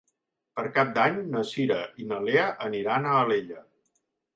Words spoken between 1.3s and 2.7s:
na Cira i na Lea